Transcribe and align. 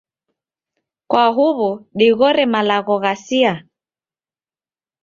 kwa 1.09 1.25
huw'o 1.35 1.69
dighore 1.97 2.43
malagho 2.53 2.95
ghasia? 3.03 3.53